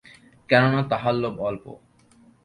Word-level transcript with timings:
কেননা, 0.49 0.79
তাঁহার 0.89 1.15
লোভ 1.15 1.35
অল্প। 1.41 1.65